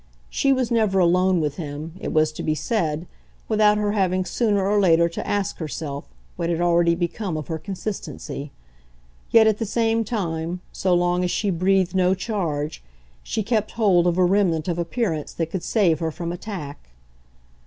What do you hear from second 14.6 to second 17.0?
of appearance that could save her from attack.